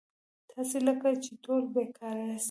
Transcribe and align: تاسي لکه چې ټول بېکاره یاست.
تاسي 0.49 0.77
لکه 0.87 1.09
چې 1.23 1.31
ټول 1.43 1.61
بېکاره 1.73 2.23
یاست. 2.29 2.39